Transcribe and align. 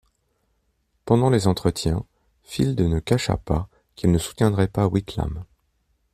Pendant 1.05 1.29
les 1.29 1.45
entretiens, 1.45 2.03
Field 2.41 2.81
ne 2.81 2.97
cacha 2.97 3.37
pas 3.37 3.69
qu'il 3.93 4.11
ne 4.11 4.17
soutiendrait 4.17 4.67
pas 4.67 4.87
Whitlam. 4.87 5.45